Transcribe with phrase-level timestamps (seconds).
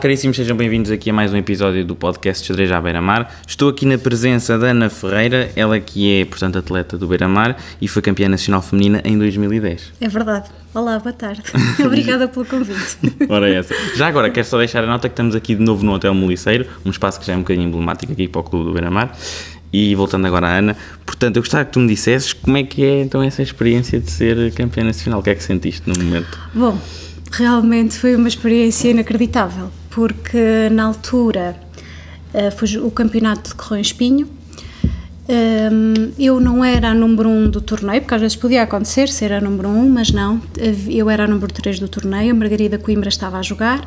[0.00, 3.34] Caríssimos, sejam bem-vindos aqui a mais um episódio do podcast Xadrez à Beira-Mar.
[3.44, 7.88] Estou aqui na presença da Ana Ferreira, ela que é, portanto, atleta do Beira-Mar e
[7.88, 9.94] foi campeã nacional feminina em 2010.
[10.00, 10.50] É verdade.
[10.72, 11.42] Olá, boa tarde.
[11.84, 12.96] Obrigada pelo convite.
[13.28, 13.74] Ora é essa.
[13.96, 16.66] Já agora, quero só deixar a nota que estamos aqui de novo no Hotel Moliceiro,
[16.84, 19.16] um espaço que já é um bocadinho emblemático aqui para o Clube do Beira-Mar.
[19.72, 22.84] E voltando agora à Ana, portanto, eu gostava que tu me dissesses como é que
[22.84, 26.38] é então essa experiência de ser campeã nacional, o que é que sentiste no momento?
[26.54, 26.78] Bom,
[27.32, 31.56] realmente foi uma experiência inacreditável, porque na altura
[32.34, 34.28] uh, foi o campeonato de Correio Espinho.
[35.30, 39.08] Um, eu não era a número 1 um do torneio, porque às vezes podia acontecer
[39.08, 40.40] ser a número 1, um, mas não,
[40.88, 43.86] eu era a número 3 do torneio, a Margarida Coimbra estava a jogar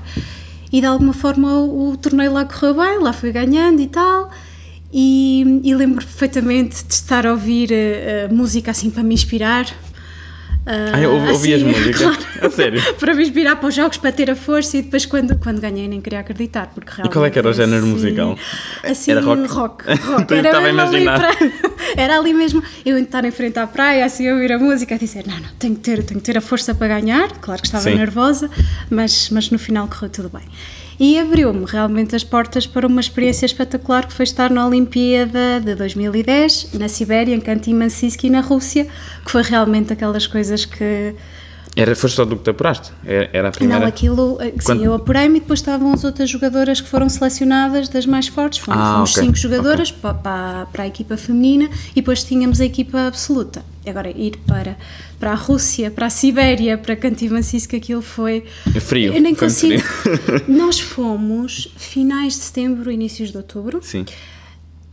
[0.72, 4.30] e de alguma forma o, o torneio lá correu bem, lá fui ganhando e tal.
[4.94, 9.66] E, e lembro perfeitamente de estar a ouvir uh, música assim para me inspirar.
[10.62, 12.02] Uh, ah, eu ouvi assim, as músicas?
[12.02, 12.82] Claro, a sério?
[13.00, 15.88] para me inspirar para os jogos, para ter a força e depois quando, quando ganhei
[15.88, 16.68] nem queria acreditar.
[16.68, 18.38] Porque realmente, e qual é que era o género assim, musical?
[18.84, 19.48] Assim, era rock?
[19.48, 19.86] Rock.
[20.06, 20.34] rock.
[20.34, 20.68] era estava.
[20.68, 21.06] Ali
[21.98, 24.98] era ali mesmo, eu estar em frente à praia, assim, a ouvir a música, a
[25.00, 27.32] dizer, não, não, tenho que ter, tenho que ter a força para ganhar.
[27.40, 27.96] Claro que estava Sim.
[27.96, 28.48] nervosa,
[28.88, 30.44] mas, mas no final correu tudo bem
[31.02, 35.74] e abriu-me realmente as portas para uma experiência espetacular que foi estar na Olimpíada de
[35.74, 38.86] 2010, na Sibéria, em Kanty-Mansiysk na Rússia,
[39.26, 41.16] que foi realmente aquelas coisas que...
[41.76, 42.92] Era, foste só do que te apuraste?
[43.06, 43.80] Era a primeira?
[43.80, 44.80] Não, aquilo, eh, Quando...
[44.80, 48.60] sim, eu apurei-me e depois estavam as outras jogadoras que foram selecionadas das mais fortes,
[48.60, 49.24] foram, ah, okay.
[49.24, 50.02] cinco jogadoras okay.
[50.02, 53.64] para, para, para a equipa feminina e depois tínhamos a equipa absoluta.
[53.86, 54.78] Agora, ir para
[55.22, 58.44] para a Rússia, para a Sibéria, para Kantimansisk, aquilo foi.
[58.76, 59.14] É frio.
[59.14, 59.84] Eu nem consigo.
[60.50, 63.80] Nós fomos finais de setembro, inícios de outubro.
[63.84, 64.04] Sim.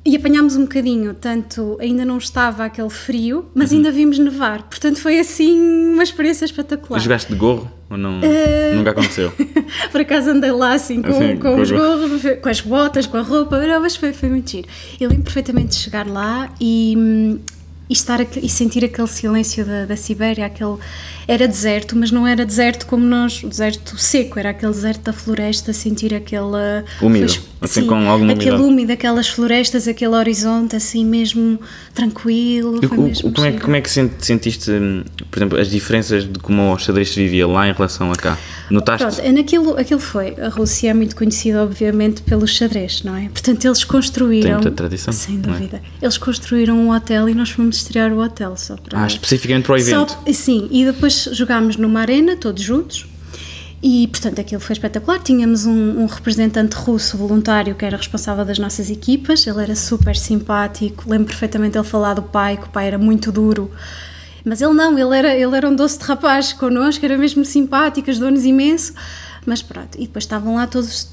[0.08, 3.76] E apanhámos um bocadinho, tanto ainda não estava aquele frio, mas uhum.
[3.76, 4.62] ainda vimos nevar.
[4.62, 5.60] Portanto, foi assim
[5.92, 6.98] uma experiência espetacular.
[6.98, 8.20] Jogaste de gorro ou não?
[8.20, 8.74] Uh...
[8.74, 9.30] Nunca aconteceu?
[9.92, 13.18] Por acaso andei lá assim com, assim, com, com os gorros, com as botas, com
[13.18, 14.66] a roupa, mas foi, foi muito giro.
[14.98, 17.38] Eu lembro perfeitamente de chegar lá e hum,
[17.88, 20.76] e estar e sentir aquele silêncio da, da Sibéria, aquele
[21.26, 25.72] era deserto, mas não era deserto como nós, deserto seco, era aquele deserto da floresta,
[25.72, 27.26] sentir aquele úmido,
[27.60, 31.60] assim sim, com alguma aquele úmido, aquelas florestas, aquele horizonte assim mesmo
[31.94, 32.80] tranquilo.
[32.82, 34.70] E, mesmo como, é, como é que sentiste,
[35.30, 38.38] por exemplo, as diferenças de como o xadrez se vivia lá em relação a cá?
[38.70, 39.06] Notaste?
[39.06, 40.34] Pronto, é naquilo, aquilo foi.
[40.40, 43.28] A Rússia é muito conhecida, obviamente, pelo xadrez, não é?
[43.28, 44.42] Portanto, eles construíram.
[44.42, 45.12] Tem muita tradição.
[45.12, 45.38] Sem é?
[45.38, 45.82] dúvida.
[45.84, 46.04] É?
[46.04, 49.02] Eles construíram um hotel e nós fomos estrear o hotel só para.
[49.02, 50.12] Ah, especificamente para o evento?
[50.12, 53.06] Só, sim, e depois jogámos numa arena, todos juntos,
[53.82, 55.18] e portanto aquilo foi espetacular.
[55.20, 60.16] Tínhamos um, um, representante russo voluntário que era responsável das nossas equipas, ele era super
[60.16, 61.08] simpático.
[61.08, 63.70] Lembro perfeitamente ele falar do pai, que o pai era muito duro.
[64.44, 68.10] Mas ele não, ele era, ele era um doce de rapaz connosco, era mesmo simpático,
[68.10, 68.94] ajudou-nos imenso.
[69.44, 71.08] Mas pronto, e depois estavam lá todos,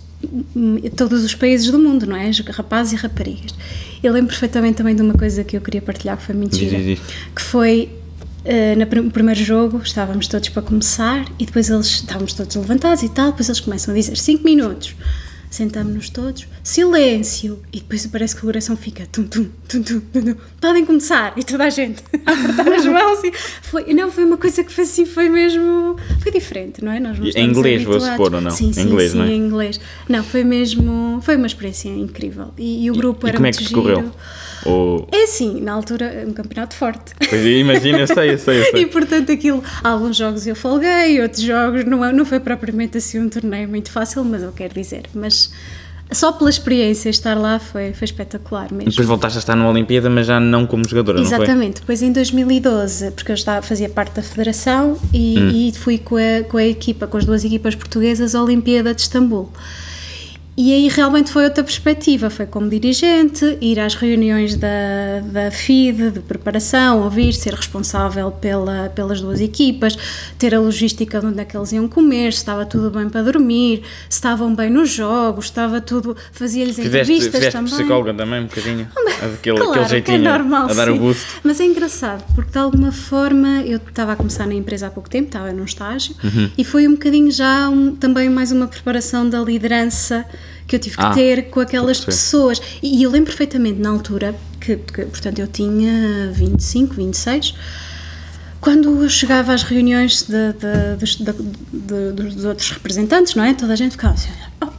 [0.96, 2.30] todos os países do mundo, não é?
[2.50, 3.54] Rapazes e raparigas.
[4.04, 6.78] Eu lembro perfeitamente também de uma coisa que eu queria partilhar, que foi mentira,
[7.36, 7.90] que foi
[8.46, 13.10] Uh, no primeiro jogo estávamos todos para começar e depois eles estávamos todos levantados e
[13.10, 14.94] tal, depois eles começam a dizer 5 minutos.
[15.56, 20.22] Sentamos-nos todos, silêncio, e depois parece que o coração fica tum, tum, tum, tum, tum,
[20.22, 23.24] tum, podem começar, e toda a gente a apertar as mãos.
[23.24, 27.00] E foi, não, foi uma coisa que foi assim, foi mesmo, foi diferente, não é?
[27.00, 28.52] Nós não em inglês, vou supor, ou não?
[28.52, 29.30] Sim, sim, em inglês, sim, não é?
[29.30, 29.80] em inglês.
[30.10, 32.54] Não, foi mesmo, foi uma experiência incrível.
[32.58, 34.12] E, e o grupo e, era e como é que correu?
[34.66, 35.08] Ou...
[35.12, 37.14] É assim, na altura, é um campeonato forte.
[37.30, 38.82] Pois imagina, eu sei, eu sei, eu sei.
[38.82, 43.20] e portanto, aquilo, alguns jogos eu folguei, outros jogos não, é, não foi propriamente assim
[43.20, 45.52] um torneio muito fácil, mas eu quero dizer, mas
[46.12, 48.90] só pela experiência estar lá foi, foi espetacular mesmo.
[48.90, 53.12] Depois voltaste a estar na Olimpíada, mas já não como jogadora, Exatamente, depois em 2012,
[53.12, 55.50] porque eu estava, fazia parte da federação e, hum.
[55.50, 59.02] e fui com a, com a equipa, com as duas equipas portuguesas à Olimpíada de
[59.02, 59.52] Istambul.
[60.58, 66.12] E aí realmente foi outra perspectiva, foi como dirigente, ir às reuniões da, da FIDE,
[66.12, 69.98] de preparação, ouvir, ser responsável pela, pelas duas equipas,
[70.40, 73.22] ter a logística de onde é que eles iam comer, se estava tudo bem para
[73.22, 77.74] dormir, se estavam bem nos jogos, estava tudo, fazia-lhes entrevistas fizeste também.
[77.74, 78.88] psicóloga também um bocadinho,
[79.36, 80.92] aquele, claro, aquele jeitinho é normal, a dar sim.
[80.92, 81.26] o boost.
[81.44, 85.10] Mas é engraçado, porque de alguma forma eu estava a começar na empresa há pouco
[85.10, 86.50] tempo, estava num estágio, uhum.
[86.58, 90.26] e foi um bocadinho já um, também mais uma preparação da liderança
[90.68, 92.62] que eu tive que ah, ter com aquelas pessoas.
[92.82, 97.56] E, e, eu lembro perfeitamente na altura, que, que, portanto eu tinha 25, 26,
[98.60, 103.54] quando eu chegava às reuniões de, de, dos, de, dos outros representantes, não é?
[103.54, 104.32] Toda a gente ficava assim,
[104.64, 104.70] oh,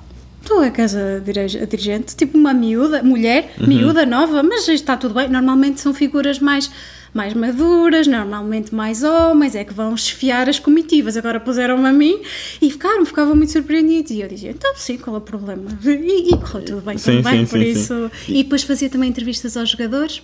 [0.45, 1.21] tu é que és a,
[1.69, 3.67] dirigente, tipo uma miúda, mulher, uhum.
[3.69, 5.29] miúda, nova, mas está tudo bem.
[5.29, 6.69] Normalmente são figuras mais
[7.17, 11.17] mais maduras, normalmente mais homens, é que vão chefiar as comitivas.
[11.17, 12.21] Agora puseram-me a mim
[12.61, 14.11] e ficaram, ficavam muito surpreendidos.
[14.13, 15.65] E eu dizia, então sim, qual é o problema?
[15.85, 18.11] E, e correu tudo bem, Sim, tudo bem, sim, por sim, isso.
[18.29, 20.23] E depois fazia também entrevistas aos jogadores.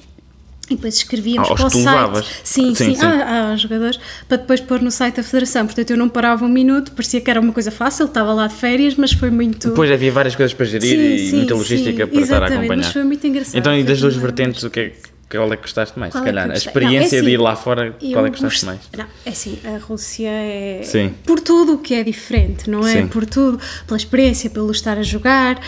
[0.71, 2.27] E depois escrevíamos Aos para o que site.
[2.44, 3.05] Sim, Sim, sim, sim.
[3.05, 3.99] ah, aos jogadores,
[4.29, 5.67] para depois pôr no site da Federação.
[5.67, 8.55] Portanto, eu não parava um minuto, parecia que era uma coisa fácil, estava lá de
[8.55, 9.71] férias, mas foi muito.
[9.71, 12.47] Depois havia várias coisas para gerir Sim, e sim, muita logística sim, para estar a
[12.47, 12.77] acompanhar.
[12.77, 13.56] mas foi muito engraçado.
[13.59, 14.93] Então, e das duas vertentes, o que é,
[15.38, 16.12] qual é que gostaste mais?
[16.12, 18.26] Qual se é calhar, eu a experiência Não, é de ir assim, lá fora, qual
[18.26, 18.81] é que gostaste gost- mais?
[18.96, 20.81] Não, é assim, a Rússia é.
[20.84, 21.14] Sim.
[21.25, 22.93] Por tudo o que é diferente, não é?
[23.02, 23.06] Sim.
[23.08, 25.61] Por tudo, pela experiência, pelo estar a jogar.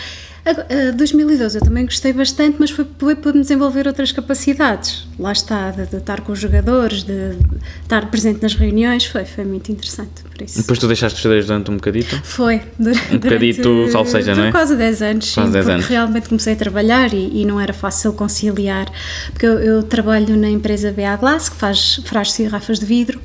[0.45, 5.07] Agora, eh, 2012 eu também gostei bastante, mas foi, foi para me desenvolver outras capacidades.
[5.17, 7.35] Lá está, de, de estar com os jogadores, de
[7.81, 10.23] estar presente nas reuniões, foi, foi muito interessante.
[10.29, 10.59] Por isso.
[10.61, 12.21] Depois tu deixaste de xadrez durante um bocadito?
[12.23, 14.51] Foi, durante, Um bocadito, salvo seja, não é?
[14.51, 15.85] Quase 10 anos, Quase sim, 10 porque anos.
[15.87, 18.91] realmente comecei a trabalhar e, e não era fácil conciliar,
[19.31, 21.99] porque eu, eu trabalho na empresa BA Glass, que faz
[22.39, 23.19] e garrafas de vidro,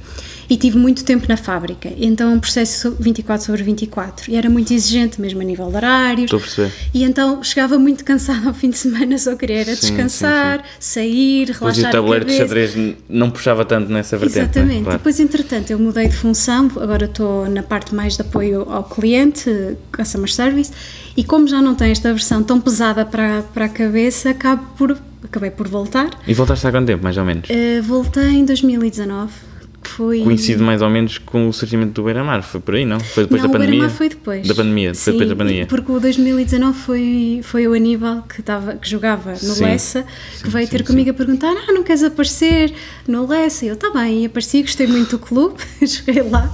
[0.51, 4.75] e tive muito tempo na fábrica, então um processo 24 sobre 24, e era muito
[4.75, 6.73] exigente mesmo a nível de horários, Estou a perceber.
[6.93, 11.47] e então chegava muito cansada ao fim de semana, só queria era Sim, descansar, sair,
[11.47, 12.75] Depois e relaxar o tabuleiro a de xadrez
[13.09, 14.41] não puxava tanto nessa vertente.
[14.41, 14.81] Exatamente.
[14.81, 14.83] É?
[14.83, 14.99] Claro.
[14.99, 19.77] Depois, entretanto, eu mudei de função, agora estou na parte mais de apoio ao cliente,
[19.95, 20.73] customer service,
[21.17, 24.99] e como já não tem esta versão tão pesada para, para a cabeça, acabo por,
[25.23, 26.11] acabei por voltar.
[26.27, 27.49] E voltaste há quanto tempo, mais ou menos?
[27.49, 29.50] Eh, voltei em 2019, que
[29.83, 30.21] foi...
[30.21, 33.01] Coincide mais ou menos com o surgimento do Beira-Mar, foi por aí, não?
[33.01, 33.79] Foi depois não, da pandemia?
[33.81, 34.47] Beira-Mar foi depois.
[34.47, 35.67] Da pandemia, foi Sim, depois da pandemia.
[35.67, 39.65] Porque o 2019 foi, foi o Aníbal que, estava, que jogava no Sim.
[39.65, 40.03] Lessa,
[40.35, 42.73] Sim, que veio sim, ter comigo a perguntar: Ah, não queres aparecer
[43.07, 43.65] no Lessa?
[43.65, 46.51] E eu, tá bem, e apareci, gostei muito do clube, joguei lá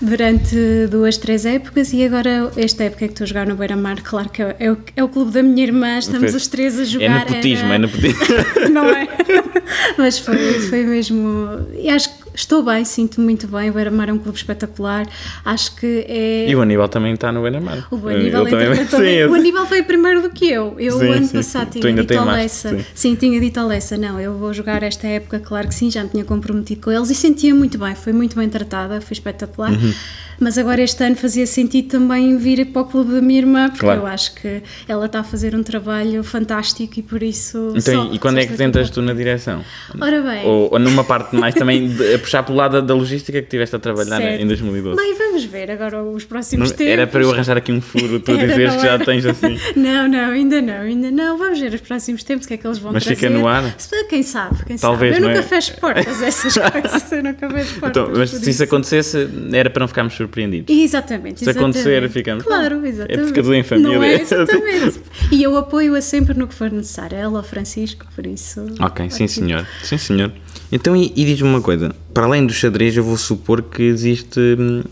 [0.00, 0.56] durante
[0.90, 4.42] duas, três épocas e agora, esta época que estou a jogar no Beira-Mar, claro que
[4.42, 7.04] é, é o, é o clube da minha irmã, estamos os três a jogar.
[7.04, 8.24] É nepotismo, era- é nepotismo.
[8.72, 9.08] não é?
[9.98, 10.36] Mas foi,
[10.68, 11.48] foi mesmo.
[11.78, 13.70] E acho que estou bem, sinto-me muito bem.
[13.70, 15.06] O Beira-Mar é um clube espetacular.
[15.44, 16.46] Acho que é.
[16.48, 17.86] E o Aníbal também está no Beira-Mar.
[17.90, 20.74] O Aníbal, também- também- o Aníbal veio primeiro do que eu.
[20.78, 21.80] Eu, Sim, ano sim, passado, sim.
[21.80, 22.70] Tinha dito ao Lessa.
[22.70, 22.84] sim.
[22.94, 23.14] Sim.
[23.14, 23.96] tinha dito ao Lessa.
[23.96, 27.10] Não, eu vou jogar esta época, claro que sim, já me tinha comprometido com eles
[27.10, 27.94] e sentia muito bem.
[27.94, 29.70] Foi muito bem tratada, foi espetacular.
[29.72, 29.94] Uhum.
[30.40, 33.80] Mas agora este ano fazia sentido também vir para o clube da minha irmã, porque
[33.80, 34.00] Claro.
[34.02, 37.72] eu acho que ela está a fazer um trabalho fantástico e por isso.
[37.76, 39.64] Então, só- e quando é que entras tu na direção?
[40.00, 40.44] Ora bem.
[40.44, 43.76] Ou, ou numa parte mais também de, a puxar pelo lado da, logística que estiveste
[43.76, 44.42] a trabalhar Certo.
[44.42, 44.96] em 2012?
[45.00, 46.92] Bem, vamos ver agora os próximos Não- tempos.
[46.92, 49.58] era para eu arranjar aqui um furo, tu Era, dizeres que já tens assim.
[49.76, 51.36] Não, não, ainda não, ainda não.
[51.38, 53.16] Vamos ver os próximos tempos, o que é que eles vão Mas trazer.
[53.20, 53.74] fica no ar?
[54.08, 55.24] Quem sabe, quem Talvez, sabe.
[55.24, 55.48] Eu não nunca é?
[55.48, 57.12] fecho portas, essas coisas.
[57.12, 58.02] Eu nunca fecho portas.
[58.02, 60.74] Então, mas se isso acontecesse, era para não ficarmos surpreendidos.
[60.76, 62.12] Exatamente, Se acontecer, exatamente.
[62.12, 63.24] ficamos, Claro, "Ah, é exatamente.
[63.26, 64.14] porque tudo em família." Não é?
[64.20, 65.00] Exatamente.
[65.30, 67.16] e eu apoio-a sempre no que for necessário.
[67.16, 68.64] Ela, o Francisco, por isso.
[68.80, 69.66] Ok, sim senhor.
[69.82, 70.32] Sim senhor.
[70.72, 71.94] Então, e, e diz-me uma coisa.
[72.12, 74.82] Para além do xadrez, eu vou supor que existe hum,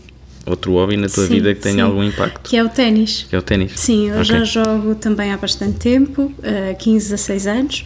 [0.45, 1.81] outro hobby na tua Sim, vida que tenha sim.
[1.81, 2.39] algum impacto.
[2.41, 3.25] Que é o ténis.
[3.29, 3.73] Que é o ténis.
[3.75, 4.25] Sim, eu Ok.
[4.25, 7.85] já jogo também há bastante tempo, uh, 15, 16 anos.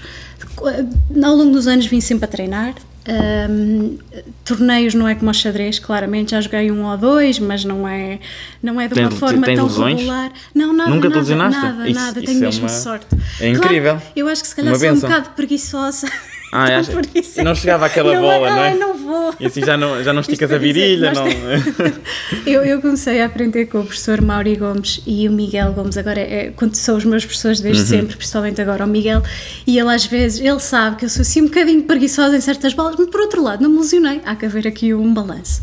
[1.24, 2.76] Ao longo dos anos vim sempre a treinar.
[3.10, 3.98] Um,
[4.44, 8.20] torneios não é como o xadrez, claramente já joguei um ou dois, mas não é,
[8.62, 10.00] não é de uma Tens- forma tens tão lesões?
[10.00, 10.32] regular.
[10.54, 11.62] Não, nada, Nunca nada, lesionaste?
[11.62, 13.08] nada, Isso- nada, isso tenho é mesmo uma- sorte.
[13.40, 13.94] é incrível.
[13.96, 15.10] Claro, eu acho que se calhar Uma sou um benção.
[15.10, 16.08] bocado preguiçosa.
[16.52, 18.70] Ah, Então, por isso é não chegava aquela não bola, é, não é?
[18.70, 19.34] Ai, não vou.
[19.40, 21.26] E assim já não, já não esticas a virilha, não.
[22.46, 26.20] eu, eu comecei a aprender com o professor Mauri Gomes e o Miguel Gomes, agora
[26.20, 27.88] é, são os meus professores desde Uhum.
[27.88, 29.22] sempre, principalmente agora o Miguel,
[29.66, 32.74] e ele às vezes, ele sabe que eu sou assim um bocadinho preguiçosa em certas
[32.74, 35.62] bolas, mas por outro lado não me lesionei, há que haver aqui um balanço.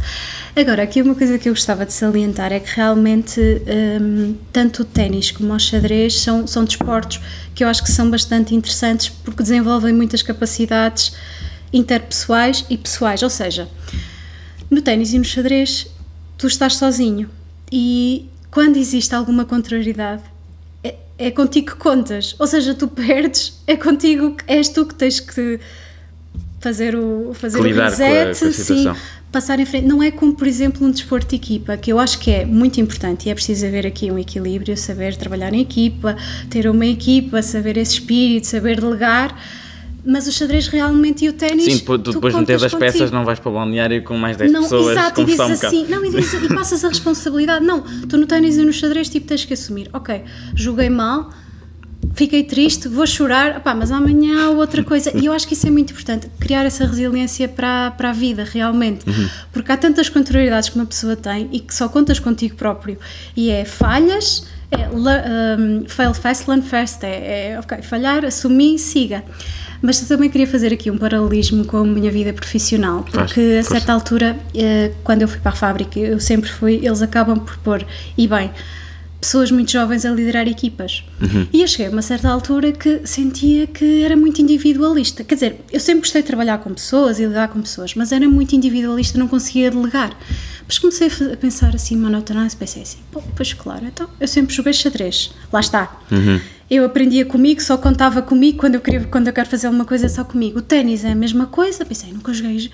[0.56, 3.40] Agora, aqui uma coisa que eu gostava de salientar é que realmente
[4.00, 7.20] hum, tanto o ténis como o xadrez são, são desportos
[7.54, 11.12] que eu acho que são bastante interessantes porque desenvolvem muitas capacidades
[11.72, 13.68] interpessoais e pessoais, ou seja,
[14.70, 15.88] no ténis e no xadrez
[16.38, 17.28] tu estás sozinho.
[17.72, 20.22] E quando existe alguma contrariedade
[20.84, 24.94] é, é contigo que contas, ou seja, tu perdes, é contigo, que- és tu que
[24.94, 25.58] tens que
[26.60, 29.00] fazer o, fazer o lidar com a- reset, com a sim.
[29.34, 29.84] Passar em frente.
[29.84, 32.80] Não é como, por exemplo, um desporto de equipa, que eu acho que é muito
[32.80, 36.16] importante e é preciso haver aqui um equilíbrio, saber trabalhar em equipa,
[36.48, 39.36] ter uma equipa, saber esse espírito, saber delegar.
[40.06, 41.64] Mas o xadrez realmente e o ténis.
[41.64, 44.36] Sim, tu, tu depois de contas das peças não vais para o balneário com mais
[44.36, 45.66] 10 Não, pessoas exato, e um dizes bocado.
[45.66, 47.64] assim, não, e, dizes, e passas a responsabilidade.
[47.64, 50.22] Não, tu no ténis e no xadrez, tipo, tens que assumir, ok,
[50.54, 51.30] joguei mal,
[52.12, 55.10] fiquei triste, vou chorar, opá, mas amanhã há outra coisa.
[55.16, 58.44] E eu acho que isso é muito importante, criar essa resiliência para, para a vida,
[58.44, 59.08] realmente.
[59.08, 59.28] Uhum.
[59.52, 62.98] Porque há tantas contrariedades que uma pessoa tem e que só contas contigo próprio.
[63.36, 67.04] E é falhas, É, um, fail fast, learn fast.
[67.06, 69.22] É, é, ok, falhar, assumir, siga.
[69.80, 73.62] Mas eu também queria fazer aqui um paralelismo com a minha vida profissional, porque a
[73.62, 77.56] certa altura, eh, quando eu fui para a fábrica, eu sempre fui, eles acabam por
[77.58, 78.50] pôr, e bem,
[79.24, 81.02] pessoas muito jovens a liderar equipas.
[81.20, 81.46] Uhum.
[81.50, 85.24] E eu cheguei a uma certa altura que sentia que era muito individualista.
[85.24, 88.28] Quer dizer, eu sempre gostei de trabalhar com pessoas e lidar com pessoas, mas era
[88.28, 90.16] muito individualista, não conseguia delegar.
[90.66, 94.72] Mas comecei a pensar assim, monotonais, pensei assim, pô, pois claro, então eu sempre joguei
[94.72, 96.00] xadrez, lá está.
[96.10, 96.40] Uhum.
[96.70, 100.06] Eu aprendia comigo, só contava comigo, quando eu, queria, quando eu quero fazer alguma coisa
[100.06, 100.58] é só comigo.
[100.58, 102.70] O ténis é a mesma coisa, pensei, nunca joguei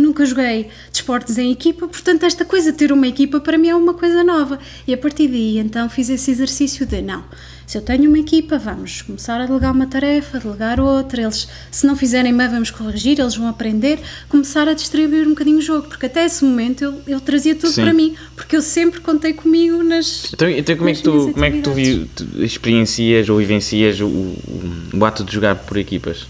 [0.00, 3.74] nunca joguei desportos em equipa, portanto, esta coisa de ter uma equipa para mim é
[3.74, 4.58] uma coisa nova.
[4.86, 7.24] E a partir daí, então, fiz esse exercício de não.
[7.66, 11.22] Se eu tenho uma equipa, vamos começar a delegar uma tarefa, delegar outra.
[11.22, 13.98] Eles, se não fizerem bem, vamos corrigir, eles vão aprender.
[14.28, 17.72] Começar a distribuir um bocadinho o jogo, porque até esse momento eu, eu trazia tudo
[17.72, 17.82] Sim.
[17.82, 20.32] para mim, porque eu sempre contei comigo nas.
[20.32, 24.00] Então, então como, é que tu, como é que tu, vi, tu experiencias ou vivencias
[24.00, 26.26] o, o, o ato de jogar por equipas?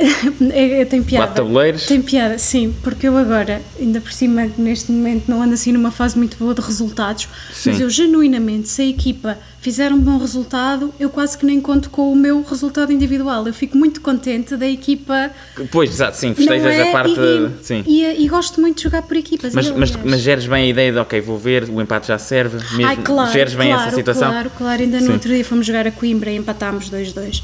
[0.52, 1.26] é, tem piada.
[1.26, 1.86] Quatro tabuleiros?
[1.86, 5.90] Tem piada, sim, porque eu agora, ainda por cima, neste momento, não ando assim numa
[5.90, 7.70] fase muito boa de resultados, sim.
[7.70, 11.90] mas eu genuinamente, se a equipa fizer um bom resultado, eu quase que nem conto
[11.90, 13.46] com o meu resultado individual.
[13.46, 15.30] Eu fico muito contente da equipa.
[15.70, 16.88] Pois, exato, sim, festejas é?
[16.88, 17.12] a parte.
[17.12, 17.84] E, sim.
[17.86, 19.54] E, e, gosto muito de jogar por equipas.
[19.54, 22.56] Mas, mas, mas geres bem a ideia de, ok, vou ver, o empate já serve,
[22.74, 24.30] mesmo, Ai, claro, geres bem claro, essa situação?
[24.30, 25.12] Claro, claro, ainda no sim.
[25.12, 27.42] outro dia fomos jogar a Coimbra e empatámos 2-2.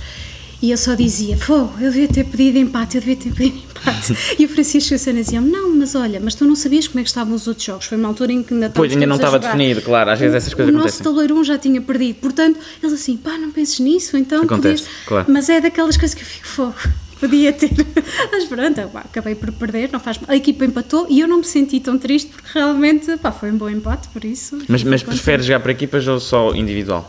[0.62, 4.16] E eu só dizia, fogo, eu devia ter pedido empate, eu devia ter pedido empate.
[4.38, 7.00] e o Francisco e a Sana diziam não, mas olha, mas tu não sabias como
[7.00, 7.86] é que estavam os outros jogos.
[7.86, 10.54] Foi uma altura em que ainda Pois, ainda não estava definido, claro, às vezes essas
[10.54, 11.00] coisas o acontecem.
[11.00, 14.44] O nosso tabuleiro 1 já tinha perdido, portanto, eles assim, pá, não penses nisso, então...
[14.44, 15.04] Acontece, podias...
[15.06, 15.26] claro.
[15.28, 16.75] Mas é daquelas coisas que eu fico, fogo,
[17.20, 17.70] podia ter.
[18.32, 20.30] Mas pronto, pá, acabei por perder, não faz mal.
[20.30, 23.58] A equipa empatou e eu não me senti tão triste porque realmente, pá, foi um
[23.58, 24.58] bom empate, por isso...
[24.68, 27.08] Mas, mas preferes jogar para equipas ou só individual?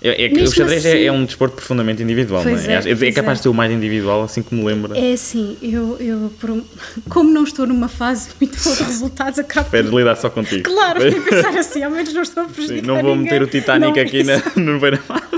[0.00, 2.66] É, é o xadrez assim, é, é, um desporto profundamente individual, não é?
[2.66, 4.96] É, é, é capaz de ser o mais individual, assim como me lembra.
[4.96, 6.62] É assim, eu, eu um,
[7.08, 9.70] como não estou numa fase muito boa de resultados, acabo.
[9.70, 10.64] Preferes lidar só contigo.
[10.64, 12.80] Claro, e pensar assim, ao menos não estou a prejudicar.
[12.80, 13.32] Sim, não vou ninguém.
[13.32, 15.28] meter o Titanic não, aqui na, no beira-mar.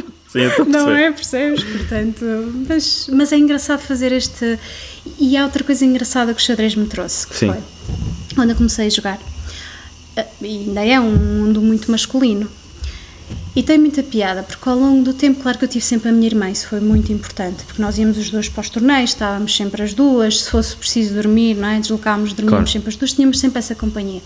[0.66, 1.64] Não é, percebes?
[1.64, 2.24] Portanto,
[2.68, 4.58] mas, mas é engraçado fazer este.
[5.18, 7.52] E há outra coisa engraçada que o xadrez me trouxe, que Sim.
[7.52, 7.62] foi
[8.34, 9.18] quando eu comecei a jogar.
[10.16, 12.48] Eh, e ainda é um mundo muito masculino
[13.58, 16.12] e tem muita piada, porque ao longo do tempo, claro que eu tive sempre a
[16.12, 19.56] minha irmã, isso foi muito importante, porque nós íamos os dois para os torneios, estávamos
[19.56, 21.80] sempre as duas, se fosse preciso dormir, não é?
[21.80, 22.72] deslocávamos, dormíamos claro.
[22.72, 24.22] sempre as duas, tínhamos sempre essa companhia.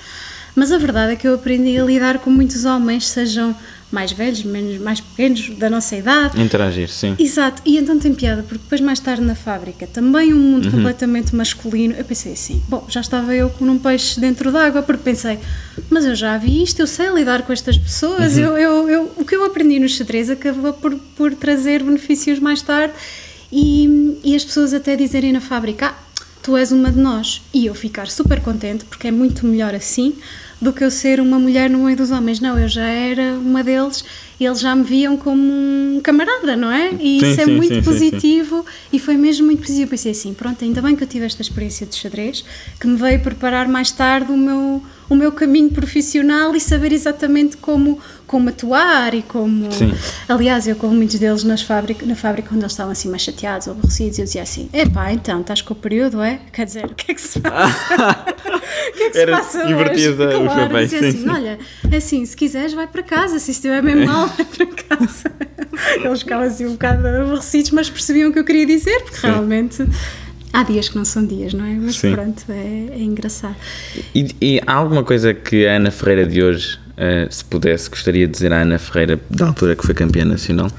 [0.55, 3.57] Mas a verdade é que eu aprendi a lidar com muitos homens, sejam
[3.93, 6.41] mais velhos, menos, mais pequenos, da nossa idade.
[6.41, 7.15] Interagir, sim.
[7.19, 10.73] Exato, e então tem piada, porque depois mais tarde na fábrica, também um mundo uhum.
[10.73, 15.03] completamente masculino, eu pensei assim, bom, já estava eu com um peixe dentro d'água, porque
[15.03, 15.39] pensei,
[15.91, 18.43] mas eu já vi isto, eu sei lidar com estas pessoas, uhum.
[18.43, 22.63] eu, eu, eu, o que eu aprendi no xadrez acabou por, por trazer benefícios mais
[22.63, 22.95] tarde,
[23.53, 27.67] e, e as pessoas até dizerem na fábrica, ah, tu és uma de nós, e
[27.67, 30.15] eu ficar super contente, porque é muito melhor assim,
[30.62, 32.38] do que eu ser uma mulher no meio dos homens.
[32.38, 34.04] Não, eu já era uma deles
[34.47, 36.91] eles já me viam como um camarada, não é?
[37.01, 39.85] E sim, isso é sim, muito sim, positivo e foi mesmo muito positivo.
[39.85, 42.45] Eu pensei assim, pronto, ainda bem que eu tive esta experiência de xadrez,
[42.81, 47.57] que me veio preparar mais tarde o meu, o meu caminho profissional e saber exatamente
[47.57, 49.71] como, como atuar e como.
[49.71, 49.93] Sim.
[50.29, 53.67] Aliás, eu com muitos deles nas fábrica, na fábrica, quando eles estavam assim mais chateados
[53.67, 56.41] ou aborrecidos, eu dizia assim: epá, então, estás com o período, é?
[56.53, 58.25] Quer dizer, o que é que se passa?
[58.89, 60.55] o que é que Era se passa divertida hoje?
[60.55, 61.59] Claro, bem, dizia assim: olha,
[61.91, 64.32] é assim, se quiseres, vai para casa, se estiver bem mal,
[64.89, 65.33] casa.
[66.03, 69.27] Eles ficavam assim um bocado aborrecidos, mas percebiam o que eu queria dizer, porque sim.
[69.27, 69.87] realmente.
[70.53, 71.73] Há dias que não são dias, não é?
[71.73, 72.12] Mas Sim.
[72.12, 73.57] pronto, é, é engraçado.
[74.15, 78.27] E, e, há alguma coisa que a Ana Ferreira de hoje, uh, se pudesse, gostaria
[78.27, 80.71] de dizer à Ana Ferreira, da altura que foi campeã nacional?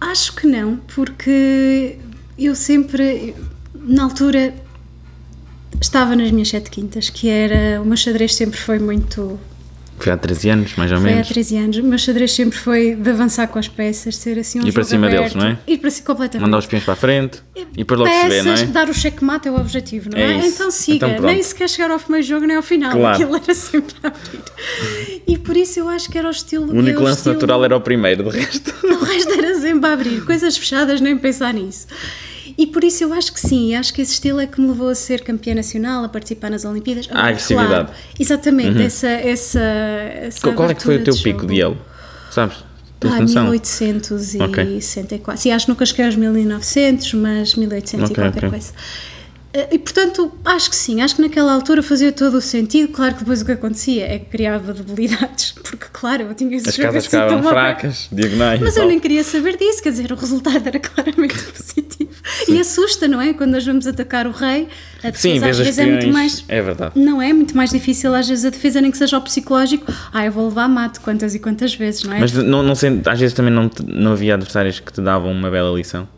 [0.00, 1.98] Acho que não, porque
[2.38, 3.34] eu sempre,
[3.74, 4.54] na altura,
[5.78, 7.82] estava nas minhas sete quintas, que era.
[7.82, 9.38] O meu xadrez sempre foi muito
[10.04, 11.26] foi há 13 anos, mais ou foi menos.
[11.26, 11.76] Foi há 13 anos.
[11.78, 14.84] O meu xadrez sempre foi de avançar com as peças, ser assim um E para
[14.84, 15.58] cima aberto, deles, não é?
[15.66, 16.46] Ir para cima completamente.
[16.46, 18.66] Mandar os peões para a frente e, e depois logo peças, se vê, não é?
[18.66, 20.22] dar o checkmate é o objetivo, não é?
[20.22, 20.46] é?
[20.46, 22.92] Então siga, então, nem sequer chegar ao primeiro jogo nem ao final.
[22.92, 23.14] Claro.
[23.14, 25.22] Aquilo era sempre a abrir.
[25.26, 26.72] E por isso eu acho que era o estilo.
[26.72, 28.74] O único lance estilo, natural era o primeiro, de resto.
[28.84, 31.86] O resto era sempre a abrir, coisas fechadas, nem pensar nisso.
[32.60, 34.90] E por isso eu acho que sim, acho que esse estilo é que me levou
[34.90, 37.08] a ser campeã nacional, a participar nas Olimpíadas.
[37.10, 37.70] A agressividade.
[37.70, 37.88] Claro,
[38.18, 38.84] exatamente, uhum.
[38.84, 41.78] essa, essa, essa Qual é que foi o teu pico de elo?
[42.30, 42.58] Sabes?
[43.00, 43.44] Tens ah, noção?
[43.44, 44.52] 1864.
[44.52, 45.38] Okay.
[45.38, 48.50] Sim, acho que nunca cheguei aos 1900, mas 1800 okay, e qualquer okay.
[48.50, 48.72] coisa.
[49.52, 52.92] Eh, E portanto, acho que sim, acho que naquela altura fazia todo o sentido.
[52.92, 56.68] Claro que depois o que acontecia é que criava debilidades, porque, claro, eu tinha esse
[56.68, 58.60] As casas assim ficavam fracas, diagonais.
[58.60, 62.10] Mas eu nem queria saber disso, quer dizer, o resultado era claramente positivo.
[62.48, 63.32] E assusta, não é?
[63.32, 64.68] Quando nós vamos atacar o rei,
[65.02, 66.44] a defesa Sim, às vezes é muito mais.
[66.48, 66.98] É verdade.
[66.98, 69.92] Não é muito mais difícil, às vezes, a defesa, nem que seja o psicológico.
[70.12, 72.20] Ah, eu vou levar mate quantas e quantas vezes, não é?
[72.20, 75.50] Mas não, não sei, às vezes também não, não havia adversários que te davam uma
[75.50, 76.08] bela lição.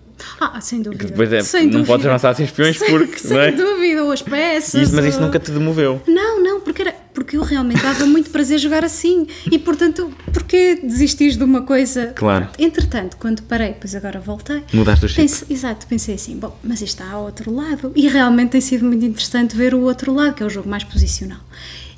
[0.40, 1.04] Ah, sem dúvida.
[1.06, 1.86] depois é- sem não dúvida.
[1.86, 3.52] podes avançar sem espiões sem, porque, Sem não é?
[3.52, 4.82] dúvida, ou as peças.
[4.82, 6.00] Isso- mas isso ou- nunca te demoveu.
[6.06, 9.26] Não, não, porque, era, porque eu realmente dava muito prazer jogar assim.
[9.50, 12.12] E portanto, porquê desistis de uma coisa?
[12.14, 12.48] Claro.
[12.58, 14.62] Entretanto, quando parei, pois agora voltei.
[14.72, 15.20] Mudaste o chip.
[15.22, 17.92] Pense, exato, pensei assim, bom, mas isto está ao outro lado.
[17.94, 20.84] E realmente tem sido muito interessante ver o outro lado, que é o jogo mais
[20.84, 21.40] posicional.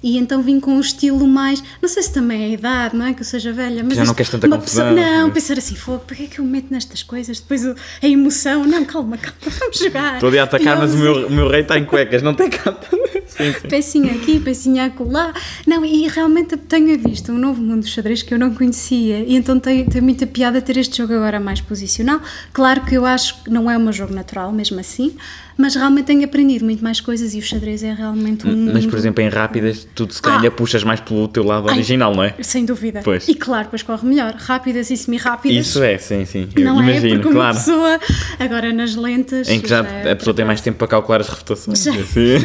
[0.07, 1.63] E então vim com um estilo mais.
[1.81, 3.15] Não sei se também é a idade, não é?
[3.15, 3.95] Que eu seja velha, mas.
[3.95, 4.95] Já não isto- queres tanta confusão.
[4.95, 7.41] pessoa- não, pensar assim, fogo, para que é que eu me meto nestas coisas?
[7.41, 7.75] Depois a
[8.07, 10.15] emoção, não, calma, calma, vamos jogar.
[10.17, 12.77] Estou a atacar, mas o meu, o meu rei está em cuecas, não tem cá.
[13.27, 13.69] Sim, sim.
[13.69, 15.33] pecinha aqui, pecinha acolá.
[15.67, 19.35] Não, e realmente tenho visto um novo mundo do xadrez que eu não conhecia e
[19.35, 22.21] então tem, tem muita piada ter este jogo agora mais posicional.
[22.53, 25.17] Claro que eu acho que não é meu jogo natural, mesmo assim,
[25.57, 28.73] mas realmente tenho aprendido muito mais coisas e o xadrez é realmente um.
[28.73, 30.51] Mas, por exemplo, em rápidas, tu se calhar Ah.
[30.51, 32.35] puxas mais pelo teu lado Ai, original, não é?
[32.43, 33.01] Sem dúvida.
[33.05, 33.29] Pois.
[33.29, 34.35] E claro, depois corre melhor.
[34.37, 35.67] Rápidas e semi-rápidas.
[35.67, 36.49] Isso é, sim, sim.
[36.57, 37.57] Eu Não imagino, é porque uma claro.
[37.57, 38.01] pessoa
[38.39, 41.29] agora nas lentas Em que já é a pessoa tem mais tempo para calcular as
[41.29, 41.83] refutações.
[41.83, 41.93] Já.
[41.93, 42.37] Assim.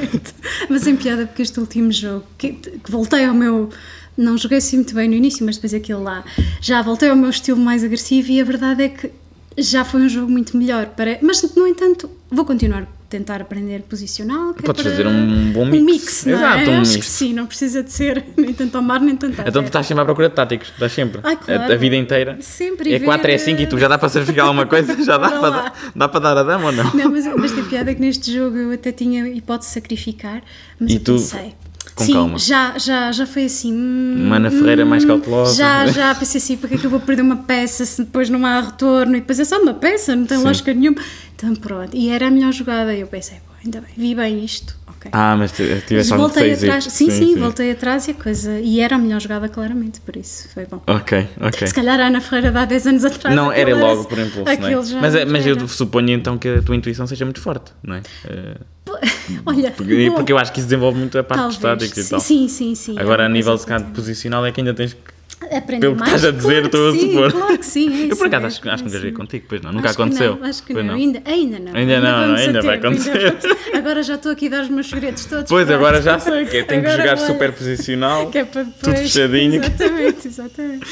[0.69, 3.69] Mas em piada, porque este último jogo, que, que voltei ao meu.
[4.17, 6.25] Não joguei assim muito bem no início, mas depois aquele lá.
[6.61, 9.09] Já voltei ao meu estilo mais agressivo e a verdade é que
[9.57, 10.87] já foi um jogo muito melhor.
[10.87, 14.51] Para, mas, no entanto, vou continuar tentar aprender posicional.
[14.51, 15.83] é Podes para- fazer um bom Um mix.
[15.83, 16.69] mix, não Exato, é?
[16.69, 17.05] um Acho mix.
[17.05, 19.67] que sim, não precisa de ser nem tanto ao mar nem tanto à Então tu
[19.67, 21.19] estás sempre à procura de táticos, estás sempre.
[21.23, 21.73] Ai, A- claro.
[21.73, 22.37] a, vida inteira.
[22.41, 24.95] Sempre, É 4, é ver, 5 e tu já dá para sacrificar alguma coisa?
[25.03, 26.93] Já dá para, dá para dar a dama ou não?
[26.93, 30.43] Não, mas, mas tem piada que neste jogo eu até tinha hipótese de sacrificar,
[30.79, 31.53] mas E eu tu, pensei.
[31.99, 32.39] Com Sim, calma.
[32.39, 33.73] já, já, já foi assim.
[33.73, 35.53] hum, Uma Ana Ferreira mais cautelosa.
[35.55, 38.29] Já, já pensei assim, para que é que eu vou perder uma peça se depois
[38.29, 39.15] não há retorno?
[39.15, 40.43] E depois é só uma peça, não tem Sim.
[40.45, 40.97] lógica nenhuma.
[41.35, 42.93] Então pronto, e era a melhor jogada.
[42.95, 44.75] E eu pensei, pô, ainda bem, vi bem isto.
[44.99, 45.09] Ok.
[45.13, 46.93] Ah, mas tiveste algo voltei atrás, hits.
[46.93, 48.59] sim, sim, voltei atrás e a coisa.
[48.59, 50.81] E era a melhor jogada, claramente, por isso foi bom.
[50.85, 51.67] Ok, ok.
[51.67, 53.35] Se calhar a Ana Ferreira de há 10 anos atrás.
[53.35, 55.01] Não, era logo por impulso, não é?
[55.01, 58.01] Mas, é- mas eu suponho então que a tua intuição seja muito forte, não é?
[59.45, 61.59] Olha, Porque, porque eu acho que isso desenvolve muito a parte talvez.
[61.61, 62.19] táticos e sim, tal.
[62.19, 62.99] sim, sim, sim.
[62.99, 65.18] Agora, é a nível de posicional, é que ainda tens que.
[65.51, 66.13] Aprender Pelo que mais.
[66.15, 67.31] estás a dizer, claro estou a que sim, supor.
[67.31, 69.11] Claro que sim, é Eu isso por acaso é, acho, que- é acho que joguei
[69.13, 69.71] contigo, pois não.
[69.71, 70.35] Nunca Acho que aconteceu.
[70.35, 70.93] não, acho que Pois não.
[70.95, 71.75] Ainda, ainda não.
[71.75, 73.37] Ainda não, vamos a ainda vai acontecer.
[73.73, 75.45] Agora já estou aqui a dar os meus segredos todos.
[75.49, 77.27] Pois, agora já sei que é, tenho que Agora jogar vai.
[77.27, 78.29] super posicional.
[78.29, 78.81] Que é para depois.
[78.83, 79.55] Tudo fechadinho.
[79.63, 80.87] Exatamente, exatamente.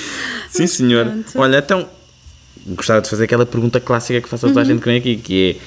[0.50, 1.06] Sim, senhor.
[1.06, 1.32] Pronto.
[1.36, 1.88] Olha, então,
[2.68, 4.70] gostava de fazer aquela pergunta clássica que faço a toda a Uhum.
[4.70, 5.58] gente que vem aqui, que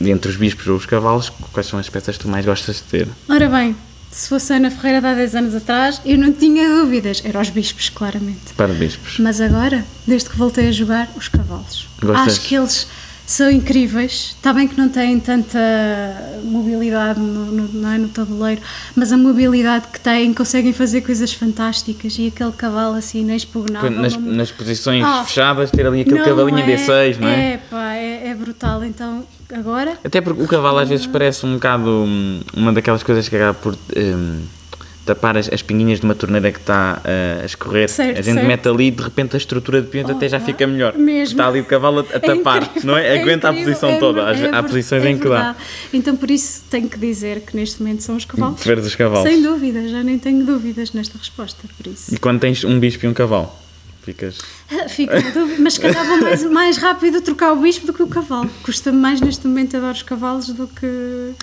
[0.00, 2.76] é, entre os bispos ou os cavalos, quais são as peças que tu mais gostas
[2.76, 3.08] de ter?
[3.28, 3.74] Ora bem,
[4.10, 7.22] se fosse Ana Ferreira de há 10 anos atrás, eu não tinha dúvidas.
[7.24, 8.54] Eram os bispos, claramente.
[8.56, 9.18] Para bispos.
[9.18, 11.88] Mas agora, desde que voltei a jogar, os cavalos.
[12.00, 12.38] Gostas?
[12.38, 12.86] Acho que eles
[13.26, 14.34] são incríveis.
[14.36, 15.58] Está bem que não têm tanta
[16.44, 18.60] mobilidade no, no- não é, no tabuleiro,
[18.94, 22.16] mas a mobilidade que têm, conseguem fazer coisas fantásticas.
[22.18, 23.90] E aquele cavalo assim, inexpugnável.
[23.90, 27.52] Nas, não- nas posições Ah, fechadas, ter ali aquele cavalinho é, D6, não é?
[27.54, 28.84] É, pá, é, é brutal.
[28.84, 29.98] Então, agora.
[30.04, 33.54] Até porque o cavalo às vezes parece um bocado hum, uma daquelas coisas que acaba
[33.54, 34.42] por hum,
[35.06, 37.88] tapar as, as pinguinhas de uma torneira que está uh, a escorrer.
[37.88, 38.46] Certo, a gente certo.
[38.46, 40.94] mete ali e de repente a estrutura de peões até já fica melhor.
[40.98, 41.32] mesmo.
[41.32, 43.16] Está ali o cavalo a, a tapar, incrível, não é?
[43.16, 44.26] é Aguenta a incrível, posição é toda.
[44.26, 45.54] Há- é posições é em que dá.
[45.92, 48.56] Então, por isso, tenho que dizer que neste momento são os cavalos.
[48.56, 49.28] Preferes os cavalos.
[49.30, 52.12] Sem dúvida, já nem tenho dúvidas nesta resposta, por isso.
[52.12, 53.50] E quando tens um bispo e um cavalo,
[54.02, 54.38] ficas.
[54.88, 58.02] Fico na dúvida, mas se calhar vou mais, mais rápido trocar o bispo do que
[58.02, 58.50] o cavalo.
[58.62, 60.86] Custa-me mais neste momento adoro os cavalos do que.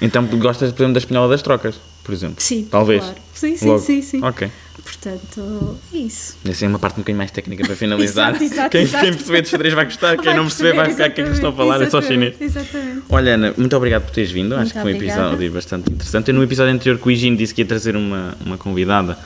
[0.01, 2.35] Então gostas, por exemplo, da espinhola das trocas, por exemplo?
[2.39, 3.01] Sim, Talvez.
[3.01, 3.17] claro.
[3.33, 3.79] Sim, sim, Logo.
[3.79, 4.23] sim, sim.
[4.23, 4.49] Ok.
[4.83, 6.35] Portanto, é isso.
[6.47, 8.29] Essa é uma parte um bocadinho mais técnica para finalizar.
[8.35, 9.03] Exato, exato, quem, exato.
[9.03, 11.31] quem perceber de xadrez vai gostar, quem não perceber vai ficar o que é que
[11.31, 12.35] estão a falar, é só chinês.
[12.39, 13.03] Exatamente.
[13.09, 14.53] Olha, Ana, muito obrigado por teres vindo.
[14.55, 15.21] Acho Muito que foi um obrigada.
[15.21, 16.27] episódio bastante interessante.
[16.29, 19.17] Eu, no episódio anterior com o Higino disse que ia trazer uma, uma convidada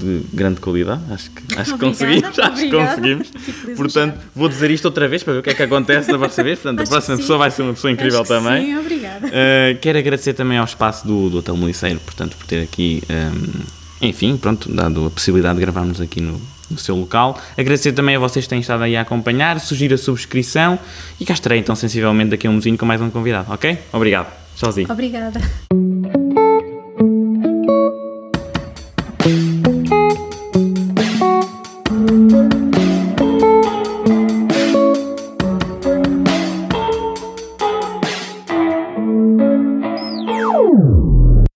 [0.00, 1.02] de grande qualidade.
[1.10, 2.38] Acho que, acho que Obrigada, conseguimos.
[2.38, 3.30] Acho que conseguimos.
[3.76, 6.44] Portanto, vou dizer isto outra vez para ver o que é que acontece da próxima
[6.44, 6.58] vez.
[6.58, 8.66] Portanto, Acho a próxima pessoa vai ser uma pessoa incrível também.
[8.66, 9.26] Sim, obrigada.
[9.28, 14.08] Uh, quero agradecer também ao espaço do, do Hotel Meliceiro, portanto, por ter aqui, um,
[14.08, 17.40] enfim, pronto, dado a possibilidade de gravarmos aqui no, no seu local.
[17.56, 20.78] Agradecer também a vocês que têm estado aí a acompanhar, sugerir a subscrição
[21.18, 23.78] e cá estarei então sensivelmente daqui a um mesinho com mais um convidado, ok?
[23.92, 24.32] Obrigado.
[24.56, 24.90] Tchauzinho.
[24.90, 25.40] Obrigada.